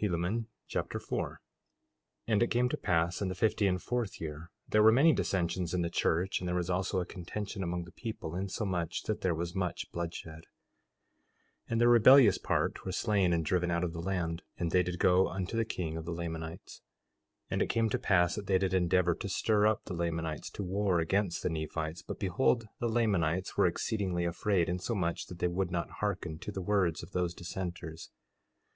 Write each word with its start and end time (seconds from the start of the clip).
Helaman 0.00 0.46
Chapter 0.66 0.98
4 0.98 1.28
4:1 1.28 1.36
And 2.26 2.42
it 2.42 2.46
came 2.50 2.70
to 2.70 2.76
pass 2.78 3.20
in 3.20 3.28
the 3.28 3.34
fifty 3.34 3.66
and 3.66 3.82
fourth 3.82 4.18
year 4.18 4.50
there 4.66 4.82
were 4.82 4.90
many 4.90 5.12
dissensions 5.12 5.74
in 5.74 5.82
the 5.82 5.90
church, 5.90 6.40
and 6.40 6.48
there 6.48 6.54
was 6.56 6.70
also 6.70 7.00
a 7.00 7.04
contention 7.04 7.62
among 7.62 7.84
the 7.84 7.92
people, 7.92 8.34
insomuch 8.34 9.02
that 9.02 9.20
there 9.20 9.34
was 9.34 9.54
much 9.54 9.92
bloodshed. 9.92 10.44
4:2 11.68 11.68
And 11.68 11.80
the 11.82 11.88
rebellious 11.88 12.38
part 12.38 12.86
were 12.86 12.92
slain 12.92 13.34
and 13.34 13.44
driven 13.44 13.70
out 13.70 13.84
of 13.84 13.92
the 13.92 14.00
land, 14.00 14.42
and 14.56 14.70
they 14.70 14.82
did 14.82 14.98
go 14.98 15.28
unto 15.28 15.54
the 15.54 15.66
king 15.66 15.98
of 15.98 16.06
the 16.06 16.12
Lamanites. 16.14 16.80
4:3 16.80 16.82
And 17.50 17.60
it 17.60 17.66
came 17.68 17.90
to 17.90 17.98
pass 17.98 18.36
that 18.36 18.46
they 18.46 18.56
did 18.56 18.72
endeavor 18.72 19.14
to 19.16 19.28
stir 19.28 19.66
up 19.66 19.84
the 19.84 19.92
Lamanites 19.92 20.48
to 20.52 20.62
war 20.62 20.98
against 20.98 21.42
the 21.42 21.50
Nephites; 21.50 22.00
but 22.00 22.18
behold, 22.18 22.68
the 22.80 22.88
Lamanites 22.88 23.58
were 23.58 23.66
exceedingly 23.66 24.24
afraid, 24.24 24.70
insomuch 24.70 25.26
that 25.26 25.40
they 25.40 25.46
would 25.48 25.70
not 25.70 25.90
hearken 26.00 26.38
to 26.38 26.50
the 26.50 26.62
words 26.62 27.02
of 27.02 27.10
those 27.10 27.34
dissenters. 27.34 28.10